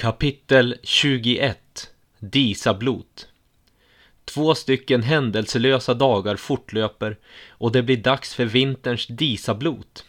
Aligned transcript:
Kapitel 0.00 0.76
21 0.82 1.90
Disablot 2.18 3.28
Två 4.24 4.54
stycken 4.54 5.02
händelselösa 5.02 5.94
dagar 5.94 6.36
fortlöper 6.36 7.16
och 7.48 7.72
det 7.72 7.82
blir 7.82 7.96
dags 7.96 8.34
för 8.34 8.44
vinterns 8.44 9.06
disablot. 9.06 10.04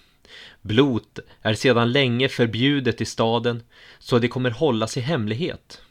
Blot 0.61 1.19
är 1.41 1.53
sedan 1.53 1.91
länge 1.91 2.29
förbjudet 2.29 3.01
i 3.01 3.05
staden 3.05 3.63
så 3.99 4.19
det 4.19 4.27
kommer 4.27 4.51
hållas 4.51 4.97
i 4.97 5.01
hemlighet. 5.01 5.81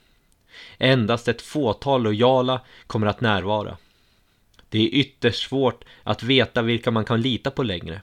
Endast 0.79 1.29
ett 1.29 1.43
fåtal 1.43 2.03
lojala 2.03 2.61
kommer 2.87 3.07
att 3.07 3.21
närvara. 3.21 3.77
Det 4.69 4.79
är 4.79 4.95
ytterst 4.95 5.49
svårt 5.49 5.85
att 6.03 6.23
veta 6.23 6.63
vilka 6.63 6.91
man 6.91 7.05
kan 7.05 7.21
lita 7.21 7.51
på 7.51 7.63
längre. 7.63 8.03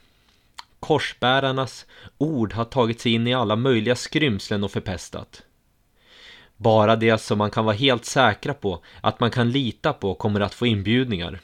Korsbärarnas 0.80 1.86
ord 2.18 2.54
har 2.54 2.66
tagit 2.66 3.02
sig 3.02 3.14
in 3.14 3.28
i 3.28 3.34
alla 3.34 3.56
möjliga 3.56 3.96
skrymslen 3.96 4.64
och 4.64 4.72
förpestat. 4.72 5.44
Bara 6.58 6.96
det 6.96 7.18
som 7.18 7.38
man 7.38 7.52
kan 7.52 7.66
vara 7.66 7.76
helt 7.76 8.06
säkra 8.06 8.54
på 8.54 8.84
att 9.02 9.20
man 9.20 9.32
kan 9.32 9.52
lita 9.52 9.94
på 9.94 10.16
kommer 10.16 10.40
att 10.40 10.54
få 10.54 10.66
inbjudningar. 10.66 11.40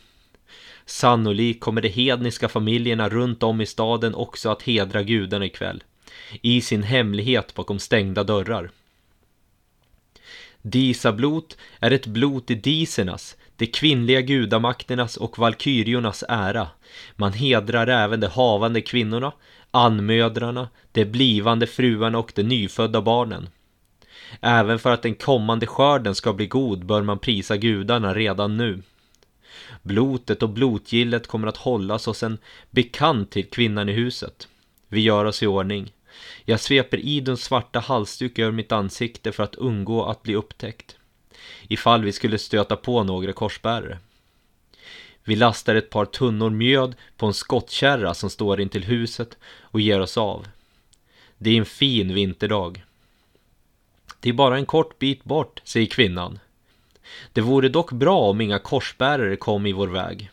Sannolikt 0.86 1.62
kommer 1.62 1.82
de 1.82 1.90
hedniska 1.90 2.50
familjerna 2.50 3.10
runt 3.10 3.44
om 3.44 3.62
i 3.62 3.66
staden 3.66 4.16
också 4.16 4.50
att 4.50 4.64
hedra 4.64 5.04
gudarna 5.04 5.46
ikväll. 5.46 5.84
I 6.42 6.62
sin 6.62 6.84
hemlighet 6.84 7.54
bakom 7.54 7.80
stängda 7.80 8.24
dörrar. 8.24 8.72
Disablot 10.62 11.58
är 11.80 11.92
ett 11.92 12.08
blot 12.08 12.52
i 12.52 12.56
disernas, 12.56 13.38
de 13.56 13.68
kvinnliga 13.68 14.22
gudamakternas 14.22 15.18
och 15.18 15.40
valkyriornas 15.40 16.24
ära. 16.30 16.68
Man 17.16 17.34
hedrar 17.34 17.88
även 17.88 18.20
de 18.20 18.28
havande 18.28 18.82
kvinnorna, 18.82 19.32
anmödrarna, 19.72 20.70
de 20.92 21.06
blivande 21.06 21.68
fruarna 21.68 22.18
och 22.18 22.32
de 22.36 22.44
nyfödda 22.44 23.02
barnen. 23.02 23.50
Även 24.42 24.80
för 24.80 24.92
att 24.92 25.02
den 25.02 25.16
kommande 25.16 25.68
skörden 25.68 26.16
ska 26.16 26.34
bli 26.34 26.48
god 26.48 26.86
bör 26.86 27.02
man 27.02 27.20
prisa 27.20 27.58
gudarna 27.58 28.14
redan 28.14 28.58
nu. 28.58 28.82
Blotet 29.82 30.44
och 30.44 30.50
blotgillet 30.50 31.28
kommer 31.28 31.48
att 31.48 31.58
hållas 31.58 32.06
hos 32.06 32.24
en 32.24 32.38
bekant 32.70 33.32
till 33.32 33.50
kvinnan 33.50 33.90
i 33.90 33.94
huset. 33.94 34.48
Vi 34.88 35.02
gör 35.02 35.26
oss 35.26 35.44
i 35.44 35.48
ordning. 35.48 35.92
Jag 36.46 36.60
sveper 36.60 36.98
Iduns 36.98 37.44
svarta 37.44 37.80
halsduk 37.80 38.40
över 38.40 38.52
mitt 38.52 38.72
ansikte 38.72 39.32
för 39.32 39.44
att 39.44 39.56
undgå 39.56 40.06
att 40.06 40.24
bli 40.24 40.36
upptäckt. 40.36 40.96
Ifall 41.68 42.04
vi 42.04 42.12
skulle 42.12 42.38
stöta 42.38 42.76
på 42.76 43.04
några 43.04 43.34
korsbärare. 43.34 43.98
Vi 45.24 45.36
lastar 45.36 45.76
ett 45.76 45.90
par 45.90 46.06
tunnor 46.06 46.50
mjöd 46.50 46.96
på 47.18 47.26
en 47.26 47.34
skottkärra 47.34 48.14
som 48.14 48.30
står 48.30 48.62
intill 48.62 48.84
huset 48.84 49.38
och 49.62 49.82
ger 49.82 50.00
oss 50.00 50.18
av. 50.18 50.48
Det 51.38 51.50
är 51.50 51.58
en 51.58 51.66
fin 51.66 52.14
vinterdag. 52.14 52.84
Det 54.22 54.30
är 54.30 54.34
bara 54.34 54.58
en 54.58 54.66
kort 54.66 55.00
bit 55.00 55.24
bort, 55.24 55.62
säger 55.64 55.88
kvinnan. 55.88 56.40
Det 57.34 57.42
vore 57.42 57.70
dock 57.70 57.92
bra 57.92 58.20
om 58.20 58.42
inga 58.42 58.60
korsbärare 58.60 59.36
kom 59.36 59.66
i 59.66 59.74
vår 59.74 59.88
väg. 59.88 60.30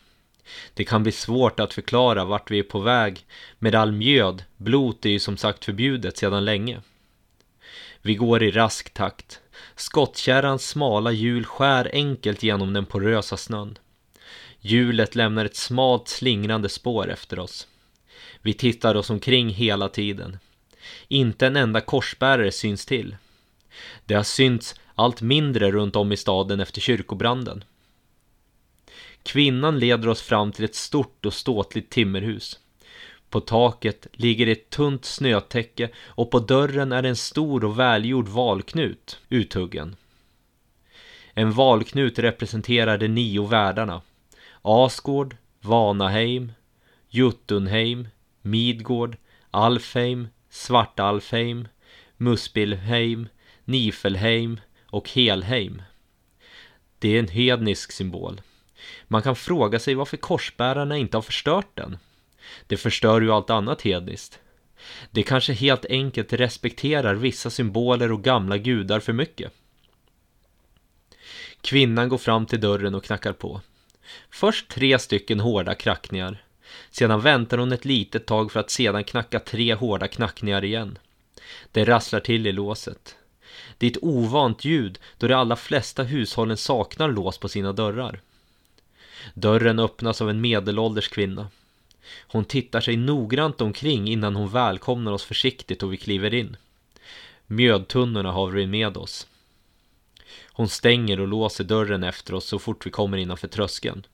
Det 0.73 0.83
kan 0.83 1.03
bli 1.03 1.11
svårt 1.11 1.59
att 1.59 1.73
förklara 1.73 2.25
vart 2.25 2.51
vi 2.51 2.59
är 2.59 2.63
på 2.63 2.79
väg 2.79 3.25
med 3.59 3.75
all 3.75 3.91
mjöd, 3.91 4.43
blot 4.57 5.05
är 5.05 5.09
ju 5.09 5.19
som 5.19 5.37
sagt 5.37 5.65
förbjudet 5.65 6.17
sedan 6.17 6.45
länge. 6.45 6.81
Vi 8.01 8.15
går 8.15 8.43
i 8.43 8.51
rask 8.51 8.93
takt. 8.93 9.39
Skottkärrans 9.75 10.67
smala 10.67 11.11
hjul 11.11 11.45
skär 11.45 11.89
enkelt 11.93 12.43
genom 12.43 12.73
den 12.73 12.85
porösa 12.85 13.37
snön. 13.37 13.77
Hjulet 14.61 15.15
lämnar 15.15 15.45
ett 15.45 15.55
smalt 15.55 16.07
slingrande 16.07 16.69
spår 16.69 17.09
efter 17.11 17.39
oss. 17.39 17.67
Vi 18.41 18.53
tittar 18.53 18.95
oss 18.95 19.09
omkring 19.09 19.49
hela 19.49 19.89
tiden. 19.89 20.39
Inte 21.07 21.47
en 21.47 21.55
enda 21.55 21.81
korsbärare 21.81 22.51
syns 22.51 22.85
till. 22.85 23.15
Det 24.05 24.13
har 24.13 24.23
synts 24.23 24.75
allt 24.95 25.21
mindre 25.21 25.71
runt 25.71 25.95
om 25.95 26.11
i 26.11 26.17
staden 26.17 26.59
efter 26.59 26.81
kyrkobranden. 26.81 27.63
Kvinnan 29.23 29.79
leder 29.79 30.07
oss 30.07 30.21
fram 30.21 30.51
till 30.51 30.65
ett 30.65 30.75
stort 30.75 31.25
och 31.25 31.33
ståtligt 31.33 31.89
timmerhus. 31.89 32.59
På 33.29 33.39
taket 33.39 34.07
ligger 34.11 34.47
ett 34.47 34.69
tunt 34.69 35.05
snötäcke 35.05 35.89
och 35.97 36.31
på 36.31 36.39
dörren 36.39 36.91
är 36.91 37.03
en 37.03 37.15
stor 37.15 37.65
och 37.65 37.79
välgjord 37.79 38.27
valknut 38.27 39.19
uthuggen. 39.29 39.95
En 41.33 41.51
valknut 41.51 42.19
representerar 42.19 42.97
de 42.97 43.07
nio 43.07 43.47
världarna. 43.47 44.01
Asgård, 44.61 45.35
Vanaheim, 45.61 46.51
Juttunheim, 47.09 48.07
Midgård, 48.41 49.17
Alfheim, 49.51 50.27
Svartalfheim, 50.49 51.67
Muspelheim, 52.17 53.27
Nifelheim 53.69 54.59
och 54.85 55.09
Helheim. 55.09 55.81
Det 56.99 57.15
är 57.15 57.19
en 57.19 57.27
hednisk 57.27 57.91
symbol. 57.91 58.41
Man 59.07 59.21
kan 59.21 59.35
fråga 59.35 59.79
sig 59.79 59.95
varför 59.95 60.17
korsbärarna 60.17 60.97
inte 60.97 61.17
har 61.17 61.21
förstört 61.21 61.75
den. 61.75 61.97
Det 62.67 62.77
förstör 62.77 63.21
ju 63.21 63.31
allt 63.31 63.49
annat 63.49 63.81
hedniskt. 63.81 64.39
Det 65.11 65.23
kanske 65.23 65.53
helt 65.53 65.85
enkelt 65.85 66.33
respekterar 66.33 67.15
vissa 67.15 67.49
symboler 67.49 68.11
och 68.11 68.23
gamla 68.23 68.57
gudar 68.57 68.99
för 68.99 69.13
mycket. 69.13 69.51
Kvinnan 71.61 72.09
går 72.09 72.17
fram 72.17 72.45
till 72.45 72.61
dörren 72.61 72.95
och 72.95 73.03
knackar 73.03 73.33
på. 73.33 73.61
Först 74.29 74.69
tre 74.69 74.99
stycken 74.99 75.39
hårda 75.39 75.75
knackningar. 75.75 76.43
Sedan 76.89 77.21
väntar 77.21 77.57
hon 77.57 77.71
ett 77.71 77.85
litet 77.85 78.25
tag 78.25 78.51
för 78.51 78.59
att 78.59 78.71
sedan 78.71 79.03
knacka 79.03 79.39
tre 79.39 79.73
hårda 79.73 80.07
knackningar 80.07 80.63
igen. 80.63 80.97
Det 81.71 81.85
rasslar 81.85 82.19
till 82.19 82.47
i 82.47 82.51
låset. 82.51 83.15
Det 83.77 83.85
är 83.85 83.91
ett 83.91 84.03
ovant 84.03 84.65
ljud 84.65 84.99
då 85.17 85.27
de 85.27 85.33
allra 85.33 85.55
flesta 85.55 86.03
hushållen 86.03 86.57
saknar 86.57 87.11
lås 87.11 87.37
på 87.37 87.49
sina 87.49 87.73
dörrar. 87.73 88.21
Dörren 89.33 89.79
öppnas 89.79 90.21
av 90.21 90.29
en 90.29 90.41
medelålders 90.41 91.07
kvinna. 91.07 91.47
Hon 92.27 92.45
tittar 92.45 92.81
sig 92.81 92.97
noggrant 92.97 93.61
omkring 93.61 94.07
innan 94.07 94.35
hon 94.35 94.49
välkomnar 94.49 95.11
oss 95.11 95.23
försiktigt 95.23 95.83
och 95.83 95.93
vi 95.93 95.97
kliver 95.97 96.33
in. 96.33 96.57
Mjödtunnorna 97.47 98.31
har 98.31 98.49
vi 98.49 98.67
med 98.67 98.97
oss. 98.97 99.27
Hon 100.51 100.69
stänger 100.69 101.19
och 101.19 101.27
låser 101.27 101.63
dörren 101.63 102.03
efter 102.03 102.33
oss 102.33 102.45
så 102.45 102.59
fort 102.59 102.85
vi 102.85 102.89
kommer 102.89 103.17
innanför 103.17 103.47
tröskeln. 103.47 104.05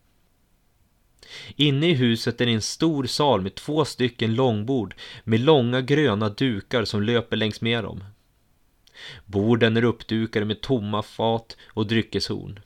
Inne 1.56 1.90
i 1.90 1.94
huset 1.94 2.42
är 2.42 2.46
det 2.46 2.52
en 2.52 2.62
stor 2.62 3.06
sal 3.06 3.42
med 3.42 3.56
två 3.56 3.86
stycken 3.86 4.36
långbord 4.36 4.96
med 5.24 5.40
långa 5.40 5.82
gröna 5.82 6.30
dukar 6.30 6.86
som 6.86 7.04
löper 7.04 7.38
längs 7.38 7.62
med 7.62 7.84
dem. 7.84 8.04
Borden 9.26 9.78
är 9.78 9.84
uppdukade 9.84 10.46
med 10.46 10.62
tomma 10.62 11.04
fat 11.04 11.58
och 11.68 11.88
dryckeshorn. 11.88 12.60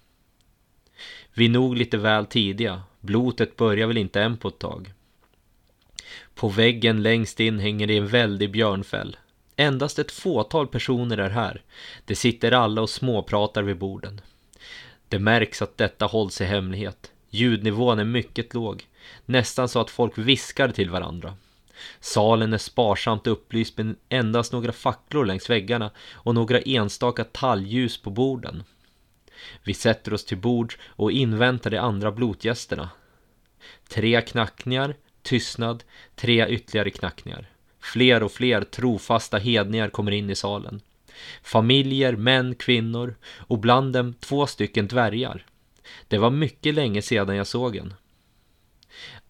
Vi 1.34 1.46
är 1.46 1.50
nog 1.50 1.78
lite 1.78 1.98
väl 1.98 2.26
tidiga. 2.26 2.84
Blotet 3.00 3.56
börjar 3.56 3.88
väl 3.88 3.98
inte 3.98 4.22
än 4.22 4.38
på 4.38 4.48
ett 4.48 4.60
tag. 4.60 4.94
På 6.36 6.50
väggen 6.50 7.04
längst 7.04 7.40
in 7.40 7.60
hänger 7.60 7.88
det 7.88 7.98
en 7.98 8.08
väldig 8.08 8.52
björnfäll. 8.52 9.18
Endast 9.56 10.00
ett 10.00 10.12
fåtal 10.12 10.68
personer 10.68 11.18
är 11.18 11.30
här. 11.30 11.62
Det 12.06 12.16
sitter 12.16 12.52
alla 12.52 12.82
och 12.82 12.90
småpratar 12.90 13.64
vid 13.64 13.78
borden. 13.78 14.22
Det 15.08 15.20
märks 15.20 15.62
att 15.62 15.78
detta 15.78 16.06
hålls 16.06 16.42
i 16.42 16.46
hemlighet. 16.46 17.12
Ljudnivån 17.30 18.00
är 18.00 18.06
mycket 18.06 18.54
låg. 18.54 18.88
Nästan 19.26 19.70
så 19.70 19.80
att 19.80 19.90
folk 19.90 20.18
viskar 20.18 20.70
till 20.70 20.90
varandra. 20.90 21.34
Salen 22.00 22.54
är 22.54 22.58
sparsamt 22.58 23.28
upplyst 23.28 23.78
med 23.78 23.96
endast 24.10 24.54
några 24.54 24.72
facklor 24.72 25.26
längs 25.26 25.50
väggarna 25.50 25.92
och 26.14 26.36
några 26.36 26.60
enstaka 26.60 27.24
talgljus 27.24 28.02
på 28.02 28.10
borden. 28.10 28.64
Vi 29.64 29.74
sätter 29.74 30.14
oss 30.14 30.26
till 30.26 30.38
bords 30.38 30.78
och 30.86 31.12
inväntar 31.12 31.70
de 31.70 31.78
andra 31.78 32.12
blotgästerna. 32.12 32.90
Tre 33.90 34.22
knackningar, 34.22 34.96
tystnad, 35.22 35.84
tre 36.16 36.48
ytterligare 36.48 36.90
knackningar. 36.90 37.50
Fler 37.80 38.24
och 38.24 38.32
fler 38.32 38.62
trofasta 38.62 39.38
hedningar 39.38 39.90
kommer 39.90 40.12
in 40.12 40.30
i 40.30 40.36
salen. 40.36 40.82
Familjer, 41.44 42.16
män, 42.16 42.56
kvinnor 42.56 43.16
och 43.38 43.60
bland 43.60 43.94
dem 43.94 44.14
två 44.14 44.48
stycken 44.48 44.88
dvärgar. 44.88 45.46
Det 46.08 46.18
var 46.18 46.30
mycket 46.30 46.75
länge 46.75 47.02
sedan 47.02 47.36
jag 47.36 47.48
såg 47.48 47.75
en. 47.75 47.94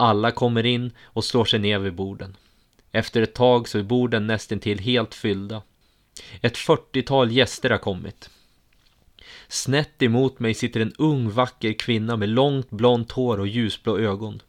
Alla 0.01 0.31
kommer 0.31 0.65
in 0.65 0.91
och 1.03 1.25
slår 1.25 1.45
sig 1.45 1.59
ner 1.59 1.79
vid 1.79 1.95
borden. 1.95 2.37
Efter 2.91 3.21
ett 3.21 3.33
tag 3.33 3.67
så 3.67 3.77
är 3.77 3.83
borden 3.83 4.27
nästintill 4.27 4.79
helt 4.79 5.15
fyllda. 5.15 5.61
Ett 6.41 6.57
fyrtiotal 6.57 7.31
gäster 7.31 7.69
har 7.69 7.77
kommit. 7.77 8.29
Snett 9.47 10.01
emot 10.01 10.39
mig 10.39 10.53
sitter 10.53 10.79
en 10.79 10.93
ung 10.97 11.29
vacker 11.29 11.73
kvinna 11.73 12.17
med 12.17 12.29
långt 12.29 12.69
blont 12.69 13.11
hår 13.11 13.39
och 13.39 13.47
ljusblå 13.47 13.97
ögon. 13.97 14.41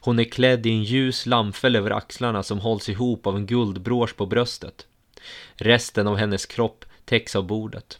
Hon 0.00 0.18
är 0.18 0.24
klädd 0.24 0.66
i 0.66 0.70
en 0.70 0.84
ljus 0.84 1.26
lammfäll 1.26 1.76
över 1.76 1.90
axlarna 1.90 2.42
som 2.42 2.58
hålls 2.58 2.88
ihop 2.88 3.26
av 3.26 3.36
en 3.36 3.46
guldbrås 3.46 4.12
på 4.12 4.26
bröstet. 4.26 4.86
Resten 5.54 6.06
av 6.06 6.16
hennes 6.16 6.46
kropp 6.46 6.84
täcks 7.04 7.36
av 7.36 7.46
bordet. 7.46 7.98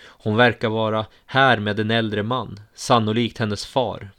Hon 0.00 0.36
verkar 0.36 0.68
vara 0.68 1.06
här 1.26 1.58
med 1.58 1.80
en 1.80 1.90
äldre 1.90 2.22
man, 2.22 2.60
sannolikt 2.74 3.38
hennes 3.38 3.66
far. 3.66 4.10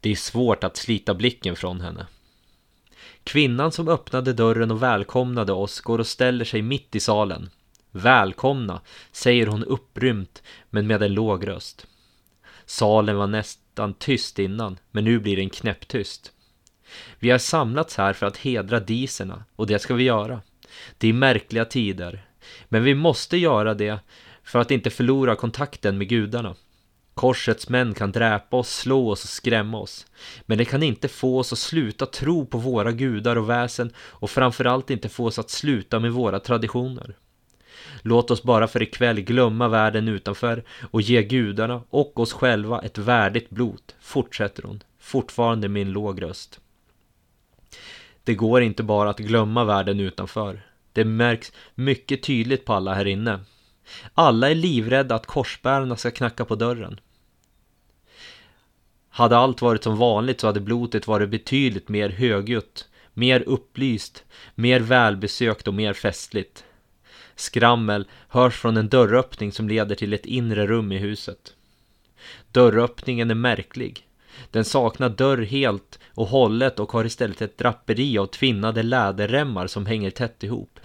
Det 0.00 0.10
är 0.10 0.16
svårt 0.16 0.64
att 0.64 0.76
slita 0.76 1.14
blicken 1.14 1.56
från 1.56 1.80
henne. 1.80 2.06
Kvinnan 3.24 3.72
som 3.72 3.88
öppnade 3.88 4.32
dörren 4.32 4.70
och 4.70 4.82
välkomnade 4.82 5.52
oss 5.52 5.80
går 5.80 5.98
och 5.98 6.06
ställer 6.06 6.44
sig 6.44 6.62
mitt 6.62 6.96
i 6.96 7.00
salen. 7.00 7.50
Välkomna, 7.90 8.80
säger 9.12 9.46
hon 9.46 9.64
upprymt 9.64 10.42
men 10.70 10.86
med 10.86 11.02
en 11.02 11.14
låg 11.14 11.48
röst. 11.48 11.86
Salen 12.66 13.16
var 13.16 13.26
nästan 13.26 13.94
tyst 13.94 14.38
innan, 14.38 14.78
men 14.90 15.04
nu 15.04 15.18
blir 15.18 15.36
den 15.36 15.50
knäpptyst. 15.50 16.32
Vi 17.18 17.30
har 17.30 17.38
samlats 17.38 17.96
här 17.96 18.12
för 18.12 18.26
att 18.26 18.36
hedra 18.36 18.80
diserna 18.80 19.44
och 19.56 19.66
det 19.66 19.78
ska 19.78 19.94
vi 19.94 20.04
göra. 20.04 20.40
Det 20.98 21.08
är 21.08 21.12
märkliga 21.12 21.64
tider, 21.64 22.26
men 22.68 22.84
vi 22.84 22.94
måste 22.94 23.36
göra 23.36 23.74
det 23.74 23.98
för 24.44 24.58
att 24.58 24.70
inte 24.70 24.90
förlora 24.90 25.36
kontakten 25.36 25.98
med 25.98 26.08
gudarna. 26.08 26.54
Korsets 27.14 27.68
män 27.68 27.94
kan 27.94 28.12
dräpa 28.12 28.56
oss, 28.56 28.70
slå 28.70 29.10
oss 29.10 29.24
och 29.24 29.30
skrämma 29.30 29.78
oss. 29.78 30.06
Men 30.42 30.58
det 30.58 30.64
kan 30.64 30.82
inte 30.82 31.08
få 31.08 31.38
oss 31.38 31.52
att 31.52 31.58
sluta 31.58 32.06
tro 32.06 32.46
på 32.46 32.58
våra 32.58 32.92
gudar 32.92 33.36
och 33.36 33.50
väsen 33.50 33.92
och 33.98 34.30
framförallt 34.30 34.90
inte 34.90 35.08
få 35.08 35.26
oss 35.26 35.38
att 35.38 35.50
sluta 35.50 35.98
med 35.98 36.12
våra 36.12 36.40
traditioner. 36.40 37.16
Låt 38.02 38.30
oss 38.30 38.42
bara 38.42 38.68
för 38.68 38.82
ikväll 38.82 39.20
glömma 39.20 39.68
världen 39.68 40.08
utanför 40.08 40.64
och 40.90 41.02
ge 41.02 41.22
gudarna 41.22 41.82
och 41.90 42.20
oss 42.20 42.32
själva 42.32 42.80
ett 42.80 42.98
värdigt 42.98 43.50
blot, 43.50 43.94
fortsätter 44.00 44.62
hon, 44.62 44.82
fortfarande 44.98 45.68
med 45.68 45.82
en 45.82 45.92
låg 45.92 46.22
röst. 46.22 46.60
Det 48.24 48.34
går 48.34 48.62
inte 48.62 48.82
bara 48.82 49.10
att 49.10 49.18
glömma 49.18 49.64
världen 49.64 50.00
utanför. 50.00 50.62
Det 50.92 51.04
märks 51.04 51.52
mycket 51.74 52.22
tydligt 52.22 52.64
på 52.64 52.72
alla 52.72 52.94
här 52.94 53.06
inne. 53.06 53.40
Alla 54.14 54.50
är 54.50 54.54
livrädda 54.54 55.14
att 55.14 55.26
korsbärarna 55.26 55.96
ska 55.96 56.10
knacka 56.10 56.44
på 56.44 56.54
dörren. 56.54 57.00
Hade 59.08 59.36
allt 59.36 59.62
varit 59.62 59.84
som 59.84 59.96
vanligt 59.96 60.40
så 60.40 60.46
hade 60.46 60.60
blotet 60.60 61.06
varit 61.06 61.30
betydligt 61.30 61.88
mer 61.88 62.08
högljutt, 62.08 62.88
mer 63.14 63.42
upplyst, 63.46 64.24
mer 64.54 64.80
välbesökt 64.80 65.68
och 65.68 65.74
mer 65.74 65.92
festligt. 65.92 66.64
Skrammel 67.34 68.08
hörs 68.28 68.54
från 68.54 68.76
en 68.76 68.88
dörröppning 68.88 69.52
som 69.52 69.68
leder 69.68 69.94
till 69.94 70.12
ett 70.12 70.26
inre 70.26 70.66
rum 70.66 70.92
i 70.92 70.98
huset. 70.98 71.54
Dörröppningen 72.52 73.30
är 73.30 73.34
märklig. 73.34 74.06
Den 74.50 74.64
saknar 74.64 75.08
dörr 75.08 75.42
helt 75.42 75.98
och 76.14 76.26
hållet 76.26 76.80
och 76.80 76.92
har 76.92 77.04
istället 77.04 77.42
ett 77.42 77.58
draperi 77.58 78.18
av 78.18 78.26
tvinnade 78.26 78.82
läderremmar 78.82 79.66
som 79.66 79.86
hänger 79.86 80.10
tätt 80.10 80.42
ihop. 80.42 80.80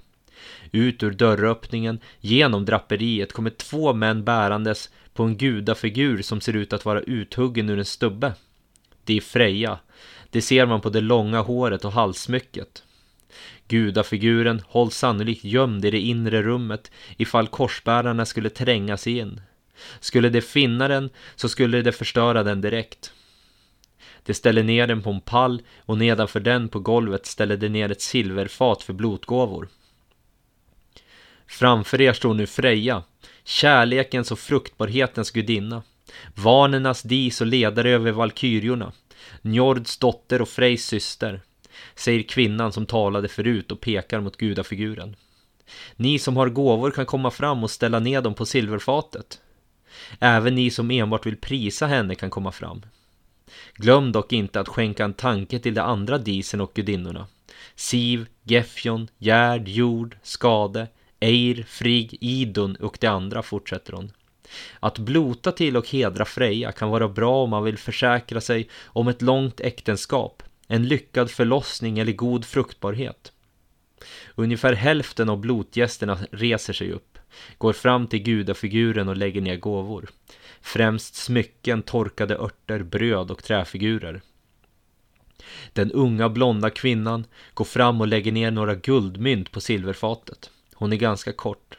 Ut 0.71 1.03
ur 1.03 1.11
dörröppningen, 1.11 1.99
genom 2.21 2.65
draperiet, 2.65 3.33
kommer 3.33 3.49
två 3.49 3.93
män 3.93 4.23
bärandes 4.23 4.89
på 5.13 5.23
en 5.23 5.37
gudafigur 5.37 6.21
som 6.21 6.41
ser 6.41 6.55
ut 6.55 6.73
att 6.73 6.85
vara 6.85 7.01
uthuggen 7.01 7.69
ur 7.69 7.79
en 7.79 7.85
stubbe. 7.85 8.33
Det 9.03 9.17
är 9.17 9.21
Freja. 9.21 9.79
Det 10.29 10.41
ser 10.41 10.65
man 10.65 10.81
på 10.81 10.89
det 10.89 11.01
långa 11.01 11.41
håret 11.41 11.85
och 11.85 11.91
halssmycket. 11.91 12.83
Gudafiguren 13.67 14.61
hålls 14.67 14.95
sannolikt 14.97 15.43
gömd 15.43 15.85
i 15.85 15.91
det 15.91 15.99
inre 15.99 16.41
rummet 16.41 16.91
ifall 17.17 17.47
korsbärarna 17.47 18.25
skulle 18.25 18.49
tränga 18.49 18.97
sig 18.97 19.17
in. 19.17 19.41
Skulle 19.99 20.29
de 20.29 20.41
finna 20.41 20.87
den 20.87 21.09
så 21.35 21.49
skulle 21.49 21.81
de 21.81 21.91
förstöra 21.91 22.43
den 22.43 22.61
direkt. 22.61 23.13
De 24.25 24.33
ställer 24.33 24.63
ner 24.63 24.87
den 24.87 25.01
på 25.01 25.09
en 25.09 25.21
pall 25.21 25.61
och 25.79 25.97
nedanför 25.97 26.39
den 26.39 26.69
på 26.69 26.79
golvet 26.79 27.25
ställer 27.25 27.57
de 27.57 27.69
ner 27.69 27.91
ett 27.91 28.01
silverfat 28.01 28.83
för 28.83 28.93
blotgåvor. 28.93 29.67
Framför 31.47 32.01
er 32.01 32.13
står 32.13 32.33
nu 32.33 32.47
Freja, 32.47 33.03
kärlekens 33.43 34.31
och 34.31 34.39
fruktbarhetens 34.39 35.31
gudinna, 35.31 35.83
vanernas 36.35 37.03
dis 37.03 37.41
och 37.41 37.47
ledare 37.47 37.91
över 37.91 38.11
valkyriorna, 38.11 38.91
Njords 39.41 39.97
dotter 39.97 40.41
och 40.41 40.49
Frejs 40.49 40.85
syster, 40.85 41.41
säger 41.95 42.23
kvinnan 42.23 42.71
som 42.71 42.85
talade 42.85 43.27
förut 43.27 43.71
och 43.71 43.81
pekar 43.81 44.19
mot 44.21 44.37
gudafiguren. 44.37 45.15
Ni 45.95 46.19
som 46.19 46.37
har 46.37 46.49
gåvor 46.49 46.91
kan 46.91 47.05
komma 47.05 47.31
fram 47.31 47.63
och 47.63 47.71
ställa 47.71 47.99
ned 47.99 48.23
dem 48.23 48.33
på 48.33 48.45
silverfatet. 48.45 49.41
Även 50.19 50.55
ni 50.55 50.69
som 50.69 50.91
enbart 50.91 51.25
vill 51.25 51.37
prisa 51.37 51.87
henne 51.87 52.15
kan 52.15 52.29
komma 52.29 52.51
fram. 52.51 52.81
Glöm 53.73 54.11
dock 54.11 54.33
inte 54.33 54.59
att 54.59 54.67
skänka 54.67 55.03
en 55.03 55.13
tanke 55.13 55.59
till 55.59 55.73
de 55.73 55.81
andra 55.81 56.17
disen 56.17 56.61
och 56.61 56.73
gudinnorna. 56.73 57.27
Siv, 57.75 58.27
Gefjon, 58.43 59.07
Gerd, 59.17 59.67
Jord, 59.67 60.17
Skade, 60.23 60.87
Eir, 61.25 61.65
Frigg, 61.67 62.17
Idun 62.21 62.75
och 62.75 62.97
de 63.01 63.07
andra, 63.07 63.43
fortsätter 63.43 63.93
hon. 63.93 64.11
Att 64.79 64.99
blota 64.99 65.51
till 65.51 65.77
och 65.77 65.89
hedra 65.89 66.25
Freja 66.25 66.71
kan 66.71 66.89
vara 66.89 67.07
bra 67.07 67.43
om 67.43 67.49
man 67.49 67.63
vill 67.63 67.77
försäkra 67.77 68.41
sig 68.41 68.69
om 68.83 69.07
ett 69.07 69.21
långt 69.21 69.59
äktenskap, 69.59 70.43
en 70.67 70.87
lyckad 70.87 71.31
förlossning 71.31 71.99
eller 71.99 72.11
god 72.11 72.45
fruktbarhet. 72.45 73.31
Ungefär 74.35 74.73
hälften 74.73 75.29
av 75.29 75.39
blotgästerna 75.39 76.17
reser 76.31 76.73
sig 76.73 76.91
upp, 76.91 77.17
går 77.57 77.73
fram 77.73 78.07
till 78.07 78.23
gudafiguren 78.23 79.09
och 79.09 79.17
lägger 79.17 79.41
ner 79.41 79.57
gåvor. 79.57 80.09
Främst 80.61 81.15
smycken, 81.15 81.81
torkade 81.81 82.35
örter, 82.35 82.83
bröd 82.83 83.31
och 83.31 83.43
träfigurer. 83.43 84.21
Den 85.73 85.91
unga 85.91 86.29
blonda 86.29 86.69
kvinnan 86.69 87.25
går 87.53 87.65
fram 87.65 88.01
och 88.01 88.07
lägger 88.07 88.31
ner 88.31 88.51
några 88.51 88.75
guldmynt 88.75 89.51
på 89.51 89.61
silverfatet. 89.61 90.51
Hon 90.77 90.93
är 90.93 90.97
ganska 90.97 91.33
kort. 91.33 91.77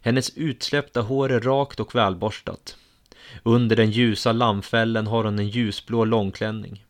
Hennes 0.00 0.30
utsläppta 0.36 1.00
hår 1.00 1.32
är 1.32 1.40
rakt 1.40 1.80
och 1.80 1.94
välborstat. 1.94 2.76
Under 3.42 3.76
den 3.76 3.90
ljusa 3.90 4.32
lammfällen 4.32 5.06
har 5.06 5.24
hon 5.24 5.38
en 5.38 5.48
ljusblå 5.48 6.04
långklänning. 6.04 6.84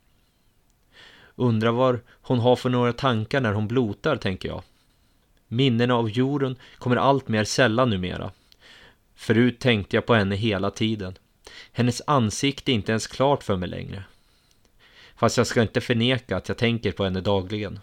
Undrar 1.37 1.71
vad 1.71 2.01
hon 2.11 2.39
har 2.39 2.57
för 2.57 2.71
några 2.71 2.93
tankar 2.93 3.41
när 3.41 3.53
hon 3.53 3.69
blotar, 3.69 4.17
tänker 4.17 4.49
jag. 4.49 4.63
Minnena 5.49 5.95
av 5.95 6.11
jorden 6.11 6.57
kommer 6.79 6.97
allt 6.97 7.29
mer 7.29 7.45
sällan 7.45 7.91
numera. 7.91 8.31
Förut 9.15 9.59
tänkte 9.59 9.97
jag 9.97 10.07
på 10.07 10.15
henne 10.15 10.37
hela 10.37 10.71
tiden. 10.71 11.19
Hennes 11.73 12.03
ansikte 12.07 12.73
är 12.73 12.75
inte 12.75 12.93
ens 12.93 13.07
klart 13.07 13.43
för 13.43 13.57
mig 13.57 13.69
längre. 13.69 14.05
Fast 15.17 15.37
jag 15.37 15.47
ska 15.47 15.63
inte 15.63 15.81
förneka 15.81 16.37
att 16.37 16.49
jag 16.49 16.59
tänker 16.59 16.93
på 16.93 17.05
henne 17.05 17.21
dagligen. 17.21 17.81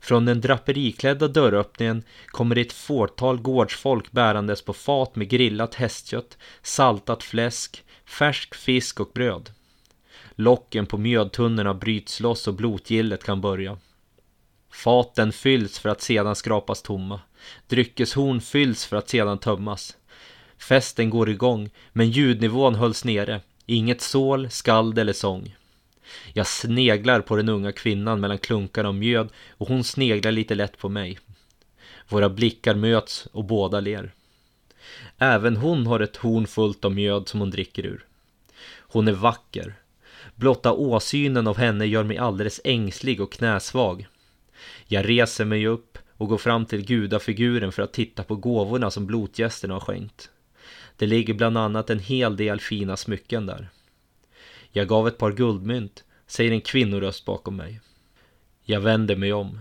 Från 0.00 0.24
den 0.24 0.40
draperiklädda 0.40 1.28
dörröppningen 1.28 2.02
kommer 2.26 2.54
det 2.54 2.60
ett 2.60 2.72
fårtal 2.72 3.38
gårdsfolk 3.40 4.12
bärandes 4.12 4.62
på 4.62 4.72
fat 4.72 5.16
med 5.16 5.28
grillat 5.28 5.74
hästkött, 5.74 6.38
saltat 6.62 7.22
fläsk, 7.22 7.84
färsk 8.04 8.54
fisk 8.54 9.00
och 9.00 9.10
bröd. 9.14 9.50
Locken 10.34 10.86
på 10.86 10.98
mjödtunnorna 10.98 11.74
bryts 11.74 12.20
loss 12.20 12.48
och 12.48 12.54
blotgillet 12.54 13.24
kan 13.24 13.40
börja. 13.40 13.78
Faten 14.70 15.32
fylls 15.32 15.78
för 15.78 15.88
att 15.88 16.02
sedan 16.02 16.36
skrapas 16.36 16.82
tomma. 16.82 17.20
Dryckeshorn 17.66 18.40
fylls 18.40 18.84
för 18.84 18.96
att 18.96 19.08
sedan 19.08 19.38
tömmas. 19.38 19.96
Festen 20.58 21.10
går 21.10 21.30
igång, 21.30 21.70
men 21.92 22.10
ljudnivån 22.10 22.74
hölls 22.74 23.04
nere. 23.04 23.40
Inget 23.66 24.00
sål, 24.00 24.50
skald 24.50 24.98
eller 24.98 25.12
sång. 25.12 25.56
Jag 26.32 26.46
sneglar 26.46 27.20
på 27.20 27.36
den 27.36 27.48
unga 27.48 27.72
kvinnan 27.72 28.20
mellan 28.20 28.38
klunkarna 28.38 28.88
av 28.88 28.94
mjöd 28.94 29.28
och 29.50 29.68
hon 29.68 29.84
sneglar 29.84 30.32
lite 30.32 30.54
lätt 30.54 30.78
på 30.78 30.88
mig. 30.88 31.18
Våra 32.08 32.28
blickar 32.28 32.74
möts 32.74 33.26
och 33.32 33.44
båda 33.44 33.80
ler. 33.80 34.12
Även 35.18 35.56
hon 35.56 35.86
har 35.86 36.00
ett 36.00 36.16
horn 36.16 36.46
fullt 36.46 36.84
av 36.84 36.92
mjöd 36.94 37.28
som 37.28 37.40
hon 37.40 37.50
dricker 37.50 37.86
ur. 37.86 38.04
Hon 38.78 39.08
är 39.08 39.12
vacker. 39.12 39.74
Blotta 40.34 40.72
åsynen 40.72 41.46
av 41.46 41.56
henne 41.56 41.86
gör 41.86 42.04
mig 42.04 42.18
alldeles 42.18 42.60
ängslig 42.64 43.20
och 43.20 43.32
knäsvag. 43.32 44.06
Jag 44.86 45.08
reser 45.08 45.44
mig 45.44 45.66
upp 45.66 45.98
och 46.16 46.28
går 46.28 46.38
fram 46.38 46.66
till 46.66 46.84
gudafiguren 46.84 47.72
för 47.72 47.82
att 47.82 47.92
titta 47.92 48.22
på 48.22 48.36
gåvorna 48.36 48.90
som 48.90 49.06
blotgästerna 49.06 49.74
har 49.74 49.80
skänkt. 49.80 50.30
Det 50.96 51.06
ligger 51.06 51.34
bland 51.34 51.58
annat 51.58 51.90
en 51.90 51.98
hel 51.98 52.36
del 52.36 52.60
fina 52.60 52.96
smycken 52.96 53.46
där. 53.46 53.68
Jag 54.78 54.88
gav 54.88 55.08
ett 55.08 55.18
par 55.18 55.32
guldmynt, 55.32 56.04
säger 56.26 56.52
en 56.52 56.60
kvinnoröst 56.60 57.24
bakom 57.24 57.56
mig. 57.56 57.80
Jag 58.62 58.80
vänder 58.80 59.16
mig 59.16 59.32
om. 59.32 59.60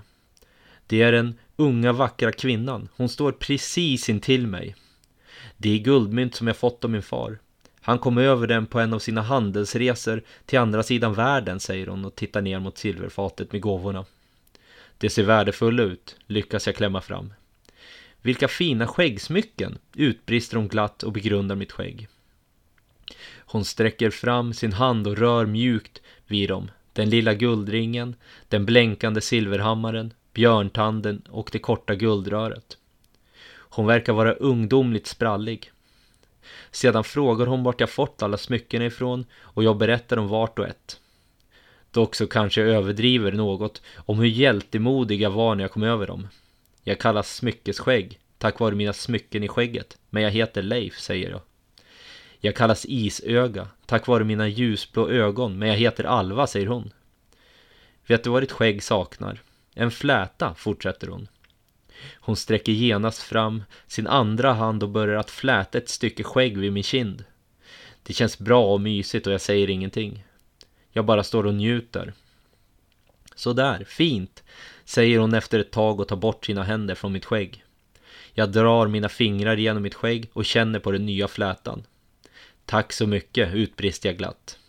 Det 0.87 1.01
är 1.01 1.11
den 1.11 1.35
unga 1.55 1.91
vackra 1.91 2.31
kvinnan. 2.31 2.89
Hon 2.95 3.09
står 3.09 3.31
precis 3.31 4.09
intill 4.09 4.47
mig. 4.47 4.75
Det 5.57 5.69
är 5.69 5.77
guldmynt 5.77 6.35
som 6.35 6.47
jag 6.47 6.57
fått 6.57 6.83
av 6.83 6.89
min 6.89 7.01
far. 7.01 7.39
Han 7.81 7.99
kom 7.99 8.17
över 8.17 8.47
den 8.47 8.65
på 8.65 8.79
en 8.79 8.93
av 8.93 8.99
sina 8.99 9.21
handelsresor 9.21 10.21
till 10.45 10.59
andra 10.59 10.83
sidan 10.83 11.13
världen, 11.13 11.59
säger 11.59 11.87
hon 11.87 12.05
och 12.05 12.15
tittar 12.15 12.41
ner 12.41 12.59
mot 12.59 12.77
silverfatet 12.77 13.51
med 13.51 13.61
gåvorna. 13.61 14.05
Det 14.97 15.09
ser 15.09 15.23
värdefulla 15.23 15.83
ut, 15.83 16.15
lyckas 16.27 16.67
jag 16.67 16.75
klämma 16.75 17.01
fram. 17.01 17.33
Vilka 18.21 18.47
fina 18.47 18.87
skäggsmycken, 18.87 19.77
utbrister 19.93 20.57
hon 20.57 20.67
glatt 20.67 21.03
och 21.03 21.11
begrundar 21.11 21.55
mitt 21.55 21.71
skägg. 21.71 22.07
Hon 23.49 23.65
sträcker 23.65 24.09
fram 24.09 24.53
sin 24.53 24.73
hand 24.73 25.07
och 25.07 25.17
rör 25.17 25.45
mjukt 25.45 26.01
vid 26.27 26.49
dem. 26.49 26.71
Den 26.93 27.09
lilla 27.09 27.33
guldringen, 27.33 28.15
den 28.47 28.65
blänkande 28.65 29.21
silverhammaren, 29.21 30.13
björntanden 30.33 31.21
och 31.29 31.49
det 31.51 31.59
korta 31.59 31.95
guldröret. 31.95 32.77
Hon 33.49 33.85
verkar 33.85 34.13
vara 34.13 34.33
ungdomligt 34.33 35.07
sprallig. 35.07 35.71
Sedan 36.71 37.03
frågar 37.03 37.45
hon 37.45 37.63
vart 37.63 37.79
jag 37.79 37.89
fått 37.89 38.23
alla 38.23 38.37
smycken 38.37 38.81
ifrån 38.81 39.25
och 39.41 39.63
jag 39.63 39.77
berättar 39.77 40.17
om 40.17 40.27
vart 40.27 40.59
och 40.59 40.67
ett. 40.67 40.99
Dock 41.91 42.15
så 42.15 42.27
kanske 42.27 42.61
jag 42.61 42.69
överdriver 42.69 43.31
något 43.31 43.81
om 43.95 44.19
hur 44.19 44.27
hjältemodig 44.27 45.21
jag 45.21 45.31
var 45.31 45.55
när 45.55 45.63
jag 45.63 45.71
kom 45.71 45.83
över 45.83 46.07
dem. 46.07 46.27
Jag 46.83 46.99
kallas 46.99 47.35
smyckesskägg, 47.35 48.19
tack 48.37 48.59
vare 48.59 48.75
mina 48.75 48.93
smycken 48.93 49.43
i 49.43 49.47
skägget, 49.47 49.97
men 50.09 50.23
jag 50.23 50.31
heter 50.31 50.61
Leif, 50.61 50.99
säger 50.99 51.29
jag. 51.29 51.41
Jag 52.39 52.55
kallas 52.55 52.85
Isöga, 52.89 53.67
tack 53.85 54.07
vare 54.07 54.23
mina 54.23 54.47
ljusblå 54.47 55.09
ögon, 55.09 55.59
men 55.59 55.69
jag 55.69 55.75
heter 55.75 56.03
Alva, 56.03 56.47
säger 56.47 56.67
hon. 56.67 56.93
Vet 58.07 58.23
du 58.23 58.29
vad 58.29 58.43
ditt 58.43 58.51
skägg 58.51 58.83
saknar? 58.83 59.41
En 59.73 59.91
fläta, 59.91 60.53
fortsätter 60.53 61.07
hon. 61.07 61.27
Hon 62.15 62.35
sträcker 62.35 62.71
genast 62.71 63.21
fram 63.21 63.63
sin 63.87 64.07
andra 64.07 64.53
hand 64.53 64.83
och 64.83 64.89
börjar 64.89 65.15
att 65.15 65.31
fläta 65.31 65.77
ett 65.77 65.89
stycke 65.89 66.23
skägg 66.23 66.57
vid 66.57 66.73
min 66.73 66.83
kind. 66.83 67.23
Det 68.03 68.13
känns 68.13 68.39
bra 68.39 68.73
och 68.73 68.81
mysigt 68.81 69.27
och 69.27 69.33
jag 69.33 69.41
säger 69.41 69.69
ingenting. 69.69 70.23
Jag 70.91 71.05
bara 71.05 71.23
står 71.23 71.45
och 71.45 71.53
njuter. 71.53 72.13
Sådär, 73.35 73.83
fint, 73.87 74.43
säger 74.85 75.19
hon 75.19 75.33
efter 75.33 75.59
ett 75.59 75.71
tag 75.71 75.99
och 75.99 76.07
tar 76.07 76.15
bort 76.15 76.45
sina 76.45 76.63
händer 76.63 76.95
från 76.95 77.11
mitt 77.11 77.25
skägg. 77.25 77.63
Jag 78.33 78.51
drar 78.51 78.87
mina 78.87 79.09
fingrar 79.09 79.57
genom 79.57 79.83
mitt 79.83 79.95
skägg 79.95 80.29
och 80.33 80.45
känner 80.45 80.79
på 80.79 80.91
den 80.91 81.05
nya 81.05 81.27
flätan. 81.27 81.83
Tack 82.69 82.93
så 82.93 83.07
mycket, 83.07 83.53
utbrister 83.53 84.09
jag 84.09 84.17
glatt. 84.17 84.59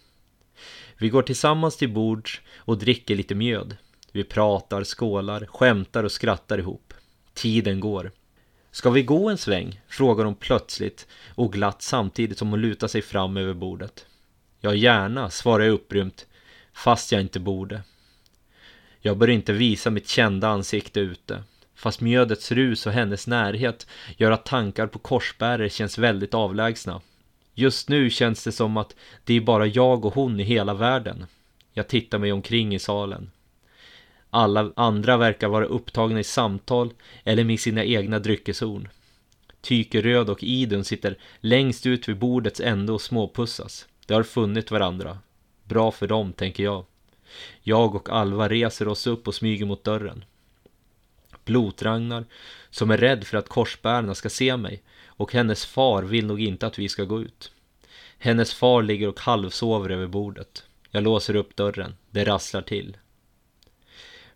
Vi 0.99 1.09
går 1.09 1.23
tillsammans 1.23 1.76
till 1.76 1.93
bords 1.93 2.40
och 2.57 2.78
dricker 2.78 3.17
lite 3.17 3.35
mjöd. 3.35 3.76
Vi 4.12 4.25
pratar, 4.25 4.85
skålar, 4.85 5.47
skämtar 5.47 6.05
och 6.05 6.12
skrattar 6.12 6.59
ihop. 6.59 6.95
Tiden 7.35 7.81
går. 7.81 8.12
Ska 8.71 8.90
vi 8.90 9.02
gå 9.02 9.28
en 9.28 9.38
sväng? 9.38 9.81
frågar 9.88 10.25
hon 10.25 10.35
plötsligt 10.35 11.07
och 11.35 11.52
glatt 11.52 11.83
samtidigt 11.83 12.38
som 12.38 12.50
hon 12.50 12.61
lutar 12.61 12.88
sig 12.88 13.02
fram 13.02 13.37
över 13.37 13.55
bordet. 13.55 14.07
Ja, 14.61 14.75
gärna, 14.75 15.31
svarar 15.31 15.64
jag 15.64 15.75
upprymt, 15.75 16.26
fast 16.73 17.12
jag 17.12 17.21
inte 17.21 17.40
borde. 17.40 17.83
Jag 19.00 19.19
bör 19.19 19.31
inte 19.31 19.52
visa 19.52 19.90
mitt 19.90 20.09
kända 20.09 20.49
ansikte 20.49 21.00
ute, 21.00 21.43
fast 21.75 22.00
mjödets 22.00 22.52
rus 22.52 22.87
och 22.87 22.93
hennes 22.93 23.26
närhet 23.26 23.87
gör 24.17 24.31
att 24.31 24.47
tankar 24.47 24.87
på 24.87 24.99
korsbärare 24.99 25.71
känns 25.71 25.99
väldigt 25.99 26.35
avlägsna. 26.35 27.00
Just 27.59 27.88
nu 27.88 28.11
känns 28.11 28.45
det 28.45 28.53
som 28.53 28.77
att 28.77 28.97
det 29.25 29.35
är 29.35 29.41
bara 29.41 29.67
jag 29.67 30.05
och 30.05 30.15
hon 30.15 30.41
i 30.41 30.43
hela 30.43 30.75
världen. 30.75 31.27
Jag 31.73 31.88
tittar 31.88 32.19
mig 32.19 32.33
omkring 32.33 32.75
i 32.75 32.79
salen. 32.79 33.31
Alla 34.31 34.73
andra 34.77 35.17
verkar 35.17 35.49
vara 35.49 35.65
upptagna 35.65 36.21
i 36.21 36.25
samtal 36.25 36.91
eller 37.25 37.45
med 37.45 37.61
sina 37.61 37.85
egna 37.85 38.19
dryckeshorn. 38.19 38.88
Tykeröd 39.61 40.31
och 40.31 40.43
Idun 40.43 40.85
sitter 40.85 41.19
längst 41.41 41.87
ut 41.87 42.09
vid 42.09 42.19
bordets 42.19 42.61
ände 42.61 42.93
och 42.93 43.00
småpussas. 43.00 43.87
De 44.07 44.15
har 44.15 44.23
funnit 44.23 44.71
varandra. 44.71 45.19
Bra 45.65 45.91
för 45.91 46.07
dem, 46.07 46.33
tänker 46.33 46.65
jag. 46.65 46.85
Jag 47.62 47.95
och 47.95 48.09
Alva 48.11 48.49
reser 48.49 48.88
oss 48.88 49.07
upp 49.07 49.29
och 49.29 49.35
smyger 49.35 49.67
mot 49.67 49.85
dörren. 49.85 50.25
Blotragnar, 51.45 52.25
som 52.71 52.91
är 52.91 52.99
rädd 52.99 53.25
för 53.25 53.38
att 53.38 53.49
korsbärarna 53.49 54.15
ska 54.15 54.29
se 54.29 54.57
mig, 54.57 54.83
och 55.19 55.33
hennes 55.33 55.67
far 55.67 56.03
vill 56.03 56.27
nog 56.27 56.41
inte 56.41 56.67
att 56.67 56.79
vi 56.79 56.89
ska 56.89 57.05
gå 57.05 57.23
ut. 57.23 57.53
Hennes 58.19 58.55
far 58.55 58.83
ligger 58.83 59.09
och 59.09 59.21
halvsover 59.21 59.91
över 59.91 60.07
bordet. 60.07 60.65
Jag 60.91 61.03
låser 61.03 61.37
upp 61.37 61.57
dörren. 61.57 61.95
Det 62.11 62.25
rasslar 62.25 62.63
till. 62.63 62.97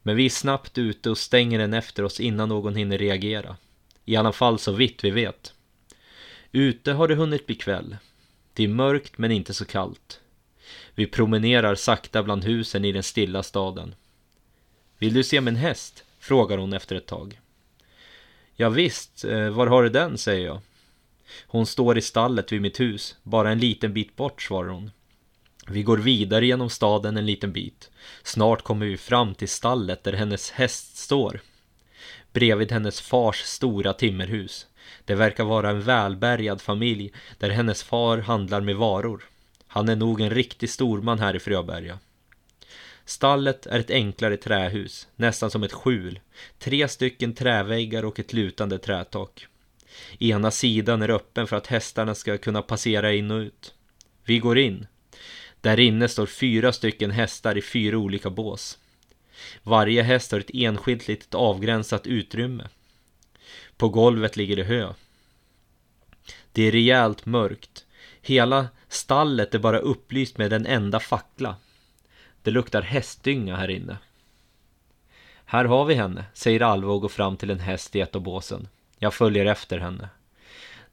Men 0.03 0.17
vi 0.17 0.27
är 0.27 0.31
snabbt 0.31 0.79
ute 0.79 1.11
och 1.11 1.19
stänger 1.19 1.59
den 1.59 1.75
efter 1.75 2.05
oss 2.05 2.21
innan 2.21 2.49
någon 2.49 2.77
hinner 2.77 2.99
reagera. 2.99 3.57
I 4.05 4.17
alla 4.17 4.33
fall 4.33 4.59
så 4.59 4.73
vitt 4.73 5.05
vi 5.05 5.11
vet. 5.11 5.55
Ute 6.53 6.93
har 6.93 7.09
det 7.09 7.15
hunnit 7.15 7.47
bli 7.47 7.55
kväll. 7.55 7.97
Det 8.53 8.65
är 8.65 8.69
mörkt 8.69 9.19
men 9.19 9.33
inte 9.33 9.55
så 9.55 9.65
kallt. 9.65 10.21
Vi 10.95 11.07
promenerar 11.07 11.75
sakta 11.75 12.23
bland 12.23 12.45
husen 12.45 12.85
i 12.85 12.93
den 12.93 13.03
stilla 13.03 13.43
staden. 13.43 13.95
Vill 14.99 15.15
du 15.15 15.23
se 15.23 15.41
min 15.41 15.57
häst? 15.57 16.05
frågar 16.19 16.59
hon 16.59 16.73
efter 16.73 16.97
ett 16.97 17.07
tag. 17.07 17.41
Ja, 18.57 18.69
visst, 18.69 19.25
eh, 19.25 19.49
var 19.49 19.67
har 19.67 19.83
du 19.83 19.89
den, 19.89 20.19
säger 20.19 20.47
jag. 20.47 20.61
Hon 21.47 21.67
står 21.67 21.99
i 21.99 22.03
stallet 22.03 22.53
vid 22.53 22.63
mitt 22.63 22.81
hus, 22.81 23.17
bara 23.23 23.51
en 23.51 23.59
liten 23.59 23.93
bit 23.93 24.17
bort, 24.17 24.43
svarar 24.43 24.69
hon. 24.69 24.91
Vi 25.67 25.83
går 25.83 25.99
vidare 25.99 26.47
genom 26.47 26.71
staden 26.71 27.17
en 27.17 27.27
liten 27.27 27.53
bit. 27.53 27.91
Snart 28.23 28.63
kommer 28.63 28.87
vi 28.87 28.97
fram 28.97 29.35
till 29.35 29.49
stallet 29.49 30.05
där 30.05 30.13
hennes 30.13 30.51
häst 30.51 30.97
står. 30.97 31.41
Bredvid 32.33 32.73
hennes 32.73 33.01
fars 33.01 33.41
stora 33.41 33.93
timmerhus. 33.93 34.67
Det 35.05 35.15
verkar 35.15 35.45
vara 35.45 35.71
en 35.71 35.83
välbärgad 35.83 36.61
familj 36.61 37.13
där 37.39 37.51
hennes 37.51 37.83
far 37.83 38.19
handlar 38.19 38.61
med 38.61 38.77
varor. 38.77 39.25
Han 39.67 39.89
är 39.89 39.97
nog 39.97 40.21
en 40.21 40.31
riktig 40.31 40.71
storman 40.71 41.19
här 41.19 41.37
i 41.37 41.41
Fröberga. 41.41 41.99
Stallet 43.05 43.67
är 43.67 43.79
ett 43.79 43.91
enklare 43.91 44.37
trähus, 44.37 45.09
nästan 45.17 45.51
som 45.51 45.63
ett 45.63 45.73
skjul. 45.73 46.21
Tre 46.59 46.89
stycken 46.89 47.35
träväggar 47.35 48.05
och 48.05 48.19
ett 48.19 48.33
lutande 48.33 48.79
trätak. 48.79 49.47
Ena 50.19 50.51
sidan 50.51 51.03
är 51.03 51.11
öppen 51.11 51.47
för 51.47 51.57
att 51.57 51.67
hästarna 51.67 52.15
ska 52.15 52.39
kunna 52.39 52.63
passera 52.63 53.13
in 53.13 53.31
och 53.31 53.39
ut. 53.39 53.75
Vi 54.25 54.39
går 54.39 54.59
in. 54.59 54.87
Där 55.61 55.81
inne 55.81 56.09
står 56.09 56.27
fyra 56.27 56.73
stycken 56.73 57.11
hästar 57.11 57.59
i 57.59 57.63
fyra 57.63 57.99
olika 57.99 58.31
bås. 58.31 58.79
Varje 59.63 60.03
häst 60.03 60.33
har 60.33 60.41
ett 60.41 60.51
enskilt 60.55 61.09
litet 61.09 61.35
avgränsat 61.35 62.07
utrymme. 62.07 62.69
På 63.77 63.89
golvet 63.89 64.37
ligger 64.37 64.57
det 64.57 64.65
hö. 64.65 64.93
Det 66.53 66.63
är 66.63 66.73
rejält 66.73 67.27
mörkt. 67.27 67.85
Hela 68.23 68.69
stallet 68.89 69.55
är 69.55 69.59
bara 69.59 69.79
upplyst 69.79 70.39
med 70.39 70.53
en 70.53 70.67
enda 70.67 71.01
fackla. 71.01 71.57
Det 72.43 72.51
luktar 72.51 72.83
hästdynga 72.83 73.57
här 73.57 73.71
inne. 73.71 73.97
Här 75.45 75.65
har 75.65 75.85
vi 75.85 75.95
henne, 75.95 76.25
säger 76.35 76.61
Alva 76.61 76.93
och 76.93 77.01
går 77.01 77.09
fram 77.09 77.37
till 77.37 77.51
en 77.51 77.61
häst 77.61 77.97
i 77.97 78.01
ett 78.01 78.17
av 78.17 78.23
båsen. 78.23 78.69
Jag 79.03 79.15
följer 79.15 79.47
efter 79.47 79.79
henne. 79.79 80.09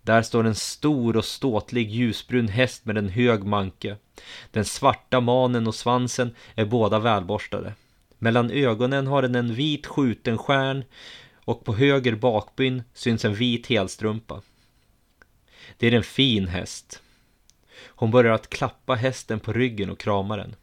Där 0.01 0.21
står 0.21 0.47
en 0.47 0.55
stor 0.55 1.17
och 1.17 1.25
ståtlig 1.25 1.89
ljusbrun 1.89 2.47
häst 2.47 2.85
med 2.85 2.97
en 2.97 3.09
hög 3.09 3.43
manke. 3.43 3.97
Den 4.51 4.65
svarta 4.65 5.19
manen 5.19 5.67
och 5.67 5.75
svansen 5.75 6.35
är 6.55 6.65
båda 6.65 6.99
välborstade. 6.99 7.73
Mellan 8.17 8.51
ögonen 8.51 9.07
har 9.07 9.21
den 9.21 9.35
en 9.35 9.53
vit 9.53 9.87
skjuten 9.87 10.37
stjärn 10.37 10.83
och 11.35 11.65
på 11.65 11.75
höger 11.75 12.15
bakbyn 12.15 12.83
syns 12.93 13.25
en 13.25 13.33
vit 13.33 13.67
helstrumpa. 13.67 14.41
Det 15.77 15.87
är 15.87 15.91
en 15.91 16.03
fin 16.03 16.47
häst. 16.47 17.01
Hon 17.85 18.11
börjar 18.11 18.33
att 18.33 18.49
klappa 18.49 18.95
hästen 18.95 19.39
på 19.39 19.53
ryggen 19.53 19.89
och 19.89 19.99
krama 19.99 20.37
den. 20.37 20.55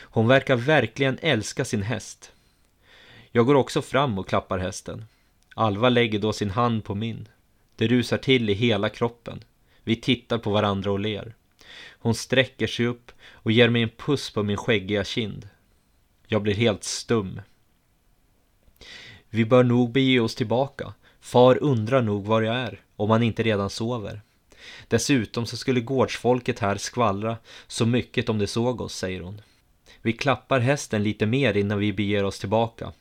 Hon 0.00 0.28
verkar 0.28 0.56
verkligen 0.56 1.18
älska 1.22 1.64
sin 1.64 1.82
häst. 1.82 2.32
Jag 3.30 3.46
går 3.46 3.54
också 3.54 3.82
fram 3.82 4.18
och 4.18 4.28
klappar 4.28 4.58
hästen. 4.58 5.04
Alva 5.58 5.88
lägger 5.88 6.18
då 6.18 6.32
sin 6.32 6.50
hand 6.50 6.84
på 6.84 6.94
min. 6.94 7.28
Det 7.76 7.86
rusar 7.86 8.18
till 8.18 8.50
i 8.50 8.54
hela 8.54 8.88
kroppen. 8.88 9.44
Vi 9.84 9.96
tittar 9.96 10.38
på 10.38 10.50
varandra 10.50 10.92
och 10.92 10.98
ler. 10.98 11.34
Hon 11.90 12.14
sträcker 12.14 12.66
sig 12.66 12.86
upp 12.86 13.12
och 13.32 13.52
ger 13.52 13.68
mig 13.68 13.82
en 13.82 13.88
puss 13.88 14.30
på 14.30 14.42
min 14.42 14.56
skäggiga 14.56 15.04
kind. 15.04 15.48
Jag 16.26 16.42
blir 16.42 16.54
helt 16.54 16.84
stum. 16.84 17.40
Vi 19.30 19.44
bör 19.44 19.64
nog 19.64 19.92
bege 19.92 20.20
oss 20.20 20.34
tillbaka. 20.34 20.94
Far 21.20 21.62
undrar 21.62 22.02
nog 22.02 22.24
var 22.24 22.42
jag 22.42 22.56
är, 22.56 22.80
om 22.96 23.10
han 23.10 23.22
inte 23.22 23.42
redan 23.42 23.70
sover. 23.70 24.20
Dessutom 24.88 25.46
så 25.46 25.56
skulle 25.56 25.80
gårdsfolket 25.80 26.58
här 26.58 26.76
skvallra 26.76 27.36
så 27.66 27.86
mycket 27.86 28.28
om 28.28 28.38
de 28.38 28.46
såg 28.46 28.80
oss, 28.80 28.94
säger 28.94 29.20
hon. 29.20 29.40
Vi 30.02 30.12
klappar 30.12 30.60
hästen 30.60 31.02
lite 31.02 31.26
mer 31.26 31.56
innan 31.56 31.78
vi 31.78 31.92
beger 31.92 32.24
oss 32.24 32.38
tillbaka. 32.38 32.92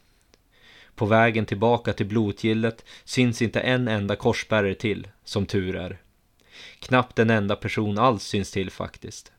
På 0.98 1.06
vägen 1.06 1.46
tillbaka 1.46 1.94
till 1.94 2.06
blotgillet 2.06 2.86
syns 3.04 3.42
inte 3.42 3.60
en 3.60 3.88
enda 3.88 4.16
korsbärare 4.16 4.76
till, 4.76 5.08
som 5.24 5.46
tur 5.46 5.76
är. 5.76 5.98
Knappt 6.80 7.20
en 7.20 7.30
enda 7.30 7.56
person 7.56 7.98
alls 7.98 8.24
syns 8.24 8.52
till 8.52 8.72
faktiskt. 8.72 9.32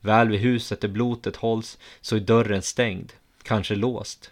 Väl 0.00 0.28
vid 0.28 0.40
huset 0.40 0.80
där 0.80 0.88
blotet 0.88 1.36
hålls 1.36 1.78
så 2.00 2.16
är 2.16 2.20
dörren 2.20 2.62
stängd, 2.62 3.12
kanske 3.42 3.74
låst. 3.74 4.30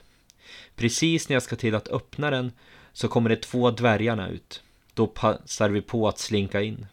Precis 0.77 1.29
när 1.29 1.37
jag 1.37 1.43
ska 1.43 1.57
till 1.57 1.75
att 1.75 1.89
öppna 1.89 2.31
den 2.31 2.53
så 2.93 3.09
kommer 3.09 3.31
det 3.31 3.43
två 3.43 3.71
dvärgarna 3.71 4.29
ut. 4.29 4.63
Då 4.95 5.07
passar 5.07 5.69
vi 5.69 5.81
på 5.81 6.09
att 6.09 6.19
slinka 6.19 6.63
in. 6.63 6.87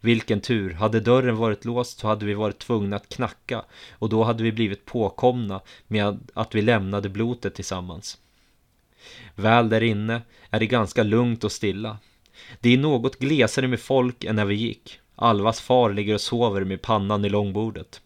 Vilken 0.00 0.40
tur, 0.40 0.72
hade 0.72 1.00
dörren 1.00 1.36
varit 1.36 1.64
låst 1.64 1.98
så 1.98 2.08
hade 2.08 2.26
vi 2.26 2.34
varit 2.34 2.58
tvungna 2.58 2.96
att 2.96 3.08
knacka 3.08 3.64
och 3.90 4.08
då 4.08 4.24
hade 4.24 4.42
vi 4.42 4.52
blivit 4.52 4.84
påkomna 4.84 5.60
med 5.86 6.30
att 6.34 6.54
vi 6.54 6.62
lämnade 6.62 7.08
blotet 7.08 7.54
tillsammans. 7.54 8.18
Väl 9.34 9.68
där 9.68 9.82
inne 9.82 10.22
är 10.50 10.60
det 10.60 10.66
ganska 10.66 11.02
lugnt 11.02 11.44
och 11.44 11.52
stilla. 11.52 11.98
Det 12.60 12.74
är 12.74 12.78
något 12.78 13.18
glesare 13.18 13.68
med 13.68 13.80
folk 13.80 14.24
än 14.24 14.36
när 14.36 14.44
vi 14.44 14.54
gick. 14.54 15.00
Alvas 15.14 15.60
far 15.60 15.92
ligger 15.92 16.14
och 16.14 16.20
sover 16.20 16.64
med 16.64 16.82
pannan 16.82 17.24
i 17.24 17.28
långbordet. 17.28 18.00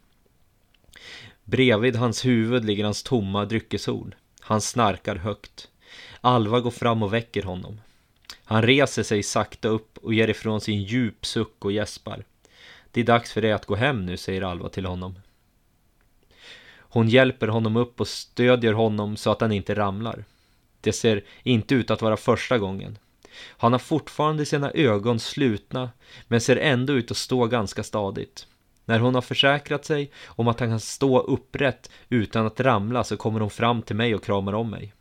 Bredvid 1.45 1.97
hans 1.97 2.25
huvud 2.25 2.65
ligger 2.65 2.85
hans 2.85 3.03
tomma 3.03 3.45
dryckeshorn. 3.45 4.15
Han 4.41 4.61
snarkar 4.61 5.17
högt. 5.17 5.69
Alva 6.21 6.61
går 6.61 6.71
fram 6.71 7.03
och 7.03 7.13
väcker 7.13 7.43
honom. 7.43 7.81
Han 8.45 8.63
reser 8.63 9.03
sig 9.03 9.23
sakta 9.23 9.69
upp 9.69 9.99
och 9.99 10.15
ger 10.15 10.29
ifrån 10.29 10.61
sig 10.61 10.75
en 10.75 10.83
djup 10.83 11.27
suck 11.27 11.65
och 11.65 11.73
gäspar. 11.73 12.25
Det 12.91 13.01
är 13.01 13.05
dags 13.05 13.33
för 13.33 13.43
dig 13.43 13.53
att 13.53 13.67
gå 13.67 13.75
hem 13.75 14.07
nu, 14.07 14.17
säger 14.17 14.43
Alva 14.43 14.69
till 14.69 14.87
honom. 14.87 15.19
Hon 16.77 17.09
hjälper 17.09 17.49
honom 17.49 17.77
upp 17.77 18.01
och 18.01 18.09
stödjer 18.09 18.73
honom 18.73 19.17
så 19.17 19.31
att 19.31 19.41
han 19.41 19.53
inte 19.53 19.75
ramlar. 19.75 20.25
Det 20.85 20.93
ser 20.93 21.25
inte 21.43 21.75
ut 21.75 21.91
att 21.91 22.03
vara 22.03 22.17
första 22.17 22.59
gången. 22.59 22.99
Han 23.49 23.73
har 23.73 23.79
fortfarande 23.79 24.47
sina 24.47 24.71
ögon 24.71 25.21
slutna, 25.21 25.91
men 26.29 26.41
ser 26.41 26.57
ändå 26.57 26.93
ut 26.93 27.11
att 27.11 27.17
stå 27.17 27.47
ganska 27.47 27.83
stadigt. 27.83 28.47
När 28.85 28.99
hon 28.99 29.15
har 29.15 29.23
försäkrat 29.23 29.85
sig 29.85 30.11
om 30.27 30.49
att 30.49 30.61
han 30.61 30.69
kan 30.69 30.81
stå 30.81 31.21
upprätt 31.21 31.91
utan 32.09 32.47
att 32.47 32.61
ramla 32.61 33.05
så 33.05 33.17
kommer 33.17 33.41
hon 33.41 33.51
fram 33.51 33.83
till 33.83 33.97
mig 33.97 34.15
och 34.15 34.25
kramar 34.25 34.53
om 34.53 34.71
mig. 34.71 34.93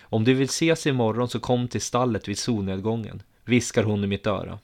Om 0.00 0.24
du 0.24 0.34
vill 0.34 0.44
ses 0.44 0.86
imorgon 0.86 1.28
så 1.28 1.40
kom 1.40 1.68
till 1.68 1.80
stallet 1.80 2.28
vid 2.28 2.38
solnedgången, 2.38 3.22
viskar 3.44 3.82
hon 3.82 4.04
i 4.04 4.06
mitt 4.06 4.26
öra. 4.26 4.58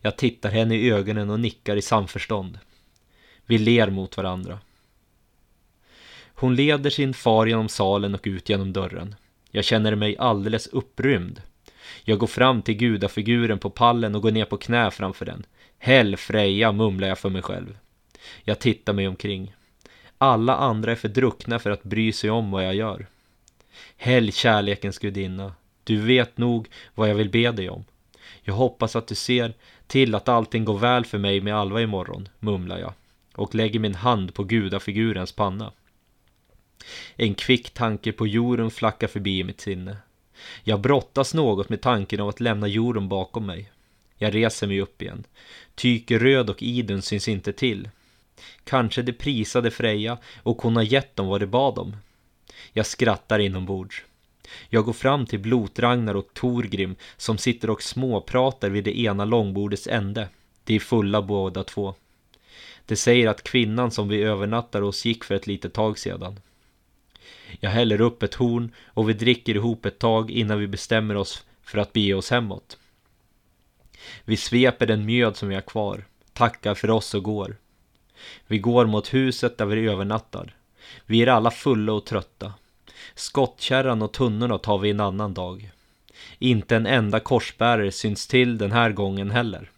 Jag 0.00 0.16
tittar 0.16 0.50
henne 0.50 0.76
i 0.76 0.90
ögonen 0.90 1.30
och 1.30 1.40
nickar 1.40 1.76
i 1.76 1.82
samförstånd. 1.82 2.58
Vi 3.46 3.58
ler 3.58 3.90
mot 3.90 4.16
varandra. 4.16 4.58
Hon 6.38 6.54
leder 6.54 6.90
sin 6.90 7.14
far 7.14 7.46
genom 7.46 7.68
salen 7.68 8.14
och 8.14 8.20
ut 8.24 8.48
genom 8.48 8.72
dörren. 8.72 9.14
Jag 9.50 9.64
känner 9.64 9.94
mig 9.94 10.16
alldeles 10.18 10.66
upprymd. 10.66 11.42
Jag 12.04 12.18
går 12.18 12.26
fram 12.26 12.62
till 12.62 12.74
gudafiguren 12.74 13.58
på 13.58 13.70
pallen 13.70 14.14
och 14.14 14.22
går 14.22 14.30
ner 14.30 14.44
på 14.44 14.56
knä 14.56 14.90
framför 14.90 15.24
den. 15.24 15.46
Häll 15.78 16.16
Freja, 16.16 16.72
mumlar 16.72 17.08
jag 17.08 17.18
för 17.18 17.28
mig 17.30 17.42
själv. 17.42 17.78
Jag 18.44 18.58
tittar 18.58 18.92
mig 18.92 19.08
omkring. 19.08 19.54
Alla 20.18 20.56
andra 20.56 20.92
är 20.92 20.96
för 20.96 21.08
druckna 21.08 21.58
för 21.58 21.70
att 21.70 21.82
bry 21.82 22.12
sig 22.12 22.30
om 22.30 22.50
vad 22.50 22.64
jag 22.64 22.74
gör. 22.74 23.06
Häll 23.96 24.32
kärlekens 24.32 24.98
gudinna. 24.98 25.52
Du 25.84 25.96
vet 25.96 26.38
nog 26.38 26.68
vad 26.94 27.10
jag 27.10 27.14
vill 27.14 27.30
be 27.30 27.52
dig 27.52 27.70
om. 27.70 27.84
Jag 28.42 28.54
hoppas 28.54 28.96
att 28.96 29.06
du 29.06 29.14
ser 29.14 29.54
till 29.86 30.14
att 30.14 30.28
allting 30.28 30.64
går 30.64 30.78
väl 30.78 31.04
för 31.04 31.18
mig 31.18 31.40
med 31.40 31.56
Alva 31.56 31.82
imorgon, 31.82 32.28
mumlar 32.38 32.78
jag 32.78 32.92
och 33.34 33.54
lägger 33.54 33.80
min 33.80 33.94
hand 33.94 34.34
på 34.34 34.44
gudafigurens 34.44 35.32
panna. 35.32 35.72
En 37.16 37.34
kvick 37.34 37.70
tanke 37.70 38.12
på 38.12 38.26
Jorun 38.26 38.70
flackar 38.70 39.06
förbi 39.06 39.38
i 39.38 39.44
mitt 39.44 39.60
sinne. 39.60 39.96
Jag 40.64 40.80
brottas 40.80 41.34
något 41.34 41.68
med 41.68 41.80
tanken 41.80 42.20
av 42.20 42.28
att 42.28 42.40
lämna 42.40 42.68
Jorun 42.68 43.08
bakom 43.08 43.46
mig. 43.46 43.70
Jag 44.18 44.34
reser 44.34 44.66
mig 44.66 44.80
upp 44.80 45.02
igen. 45.02 45.24
Tyke 45.74 46.18
Röd 46.18 46.50
och 46.50 46.62
Idun 46.62 47.02
syns 47.02 47.28
inte 47.28 47.52
till. 47.52 47.88
Kanske 48.64 49.02
de 49.02 49.12
prisade 49.12 49.70
Freja 49.70 50.18
och 50.42 50.62
hon 50.62 50.76
har 50.76 50.82
gett 50.82 51.16
dem 51.16 51.26
vad 51.26 51.40
de 51.40 51.46
bad 51.46 51.78
om. 51.78 51.96
Jag 52.72 52.86
skrattar 52.86 53.38
inombords. 53.38 54.04
Jag 54.68 54.84
går 54.84 54.92
fram 54.92 55.26
till 55.26 55.38
Blotragnar 55.38 56.14
och 56.14 56.34
Torgrim 56.34 56.96
som 57.16 57.38
sitter 57.38 57.70
och 57.70 57.82
småpratar 57.82 58.70
vid 58.70 58.84
det 58.84 58.98
ena 58.98 59.24
långbordets 59.24 59.86
ände. 59.86 60.28
De 60.64 60.74
är 60.74 60.80
fulla 60.80 61.22
båda 61.22 61.64
två. 61.64 61.94
De 62.86 62.96
säger 62.96 63.28
att 63.28 63.42
kvinnan 63.42 63.90
som 63.90 64.08
vi 64.08 64.22
övernattar 64.22 64.82
hos 64.82 65.04
gick 65.04 65.24
för 65.24 65.34
ett 65.34 65.46
litet 65.46 65.72
tag 65.72 65.98
sedan. 65.98 66.40
Jag 67.60 67.70
häller 67.70 68.00
upp 68.00 68.22
ett 68.22 68.34
horn 68.34 68.72
och 68.86 69.08
vi 69.08 69.12
dricker 69.12 69.54
ihop 69.54 69.86
ett 69.86 69.98
tag 69.98 70.30
innan 70.30 70.58
vi 70.58 70.66
bestämmer 70.66 71.16
oss 71.16 71.44
för 71.62 71.78
att 71.78 71.92
bege 71.92 72.14
oss 72.14 72.30
hemåt. 72.30 72.78
Vi 74.24 74.36
sveper 74.36 74.86
den 74.86 75.06
mjöd 75.06 75.36
som 75.36 75.48
vi 75.48 75.54
har 75.54 75.62
kvar, 75.62 76.04
tackar 76.32 76.74
för 76.74 76.90
oss 76.90 77.14
och 77.14 77.22
går. 77.22 77.56
Vi 78.46 78.58
går 78.58 78.86
mot 78.86 79.14
huset 79.14 79.58
där 79.58 79.66
vi 79.66 79.88
övernattar. 79.88 80.54
Vi 81.06 81.22
är 81.22 81.26
alla 81.26 81.50
fulla 81.50 81.92
och 81.92 82.04
trötta. 82.04 82.52
Skottkärran 83.14 84.02
och 84.02 84.12
tunnorna 84.12 84.58
tar 84.58 84.78
vi 84.78 84.90
en 84.90 85.00
annan 85.00 85.34
dag. 85.34 85.70
Inte 86.38 86.76
en 86.76 86.86
enda 86.86 87.20
korsbärare 87.20 87.92
syns 87.92 88.26
till 88.26 88.58
den 88.58 88.72
här 88.72 88.90
gången 88.90 89.30
heller. 89.30 89.70